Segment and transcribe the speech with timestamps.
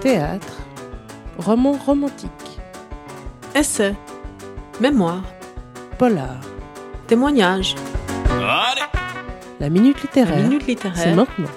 [0.00, 0.56] Théâtre,
[1.36, 2.30] roman romantique,
[3.54, 3.94] Essai.
[4.80, 5.22] Mémoire.
[5.98, 6.40] polar,
[7.06, 7.74] Témoignage.
[9.60, 10.38] la minute littéraire.
[10.38, 11.48] La minute C'est maintenant.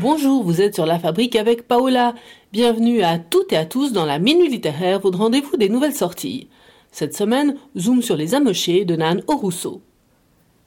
[0.00, 2.14] Bonjour, vous êtes sur La Fabrique avec Paola.
[2.52, 6.48] Bienvenue à toutes et à tous dans la Minute littéraire, votre rendez-vous des nouvelles sorties.
[6.92, 9.82] Cette semaine, zoom sur les amochés de Nan Rousseau.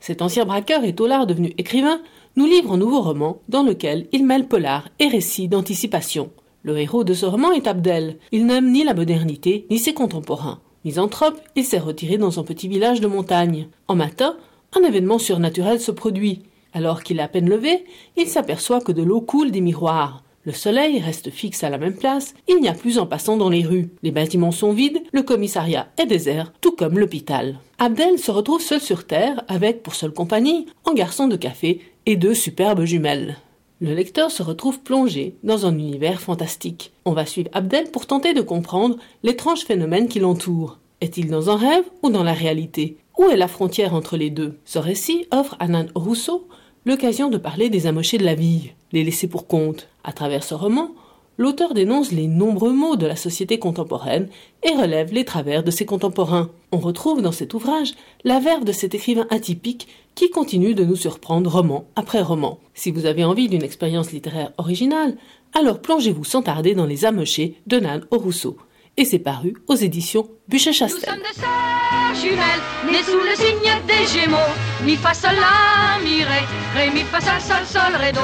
[0.06, 2.02] Cet ancien braqueur et taulard devenu écrivain
[2.36, 6.30] nous livre un nouveau roman dans lequel il mêle polar et récit d'anticipation.
[6.62, 8.18] Le héros de ce roman est Abdel.
[8.34, 10.60] Il n'aime ni la modernité ni ses contemporains.
[10.84, 13.70] Misanthrope, il s'est retiré dans son petit village de montagne.
[13.88, 14.36] En matin,
[14.77, 16.41] un événement surnaturel se produit.
[16.74, 17.85] Alors qu'il est à peine levé,
[18.18, 20.22] il s'aperçoit que de l'eau coule des miroirs.
[20.46, 23.50] Le soleil reste fixe à la même place, il n'y a plus en passant dans
[23.50, 23.90] les rues.
[24.04, 27.60] Les bâtiments sont vides, le commissariat est désert, tout comme l'hôpital.
[27.80, 32.18] Abdel se retrouve seul sur Terre avec, pour seule compagnie, un garçon de café et
[32.18, 33.38] deux superbes jumelles.
[33.80, 36.91] Le lecteur se retrouve plongé dans un univers fantastique.
[37.05, 40.78] On va suivre Abdel pour tenter de comprendre l'étrange phénomène qui l'entoure.
[41.00, 42.98] Est-il dans un rêve ou dans la réalité?
[43.18, 44.57] Où est la frontière entre les deux?
[44.66, 46.48] Ce récit offre à Nan Rousseau
[46.85, 49.87] l'occasion de parler des amochés de la vie, les laissés pour compte.
[50.03, 50.91] À travers ce roman,
[51.37, 54.27] l'auteur dénonce les nombreux maux de la société contemporaine
[54.63, 56.51] et relève les travers de ses contemporains.
[56.71, 60.95] On retrouve dans cet ouvrage la verve de cet écrivain atypique qui continue de nous
[60.95, 62.59] surprendre roman après roman.
[62.73, 65.16] Si vous avez envie d'une expérience littéraire originale,
[65.53, 68.57] alors plongez-vous sans tarder dans Les Amochés de Nan Rousseau.
[68.96, 71.00] Et c'est paru aux éditions Nous Buchet-Chastel.
[71.09, 74.38] sommes de sœurs jumelles, nées sous le signe des Gémeaux.
[74.85, 76.41] Mi fa sol la mi ré,
[76.75, 78.19] ré mi fa sol sol sol ré do.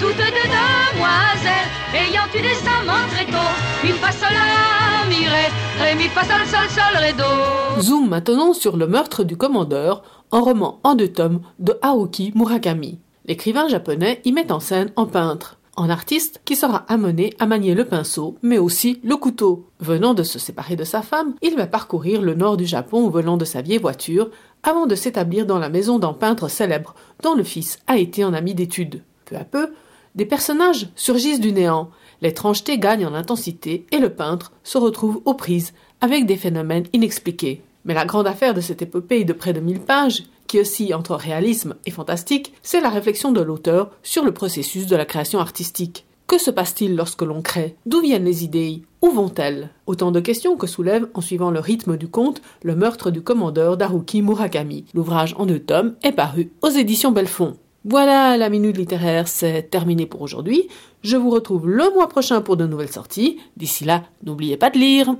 [0.00, 3.52] Toutes deux demoiselles, ayant eu des amants très tôt.
[3.84, 5.46] Mi fa sol la mi ré,
[5.80, 7.82] ré mi fa sol sol sol ré do.
[7.82, 12.98] Zoom maintenant sur le meurtre du commandeur, un roman en deux tomes de Aoki Murakami.
[13.26, 17.74] L'écrivain japonais y met en scène un peintre, un artiste qui sera amené à manier
[17.74, 19.66] le pinceau, mais aussi le couteau.
[19.80, 23.10] Venant de se séparer de sa femme, il va parcourir le nord du Japon au
[23.10, 24.30] volant de sa vieille voiture,
[24.62, 28.34] avant de s'établir dans la maison d'un peintre célèbre dont le fils a été un
[28.34, 29.02] ami d'études.
[29.24, 29.72] Peu à peu,
[30.14, 31.90] des personnages surgissent du néant,
[32.22, 37.62] l'étrangeté gagne en intensité et le peintre se retrouve aux prises avec des phénomènes inexpliqués.
[37.84, 41.14] Mais la grande affaire de cette épopée de près de 1000 pages, qui oscille entre
[41.14, 46.06] réalisme et fantastique, c'est la réflexion de l'auteur sur le processus de la création artistique.
[46.26, 47.76] Que se passe-t-il lorsque l'on crée?
[47.84, 48.82] D'où viennent les idées?
[49.02, 49.68] Où vont-elles?
[49.86, 53.76] Autant de questions que soulève, en suivant le rythme du conte, le meurtre du commandeur
[53.76, 54.86] d'Haruki Murakami.
[54.94, 57.56] L'ouvrage en deux tomes est paru aux éditions Belfond.
[57.84, 60.68] Voilà, la minute littéraire, c'est terminé pour aujourd'hui.
[61.02, 63.38] Je vous retrouve le mois prochain pour de nouvelles sorties.
[63.58, 65.14] D'ici là, n'oubliez pas de lire.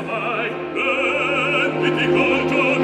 [0.00, 0.52] Österreich,
[1.80, 2.79] bündig die Gold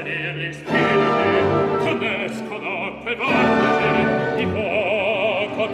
[0.00, 5.72] salir spiriti, conoscono quei vortici di poco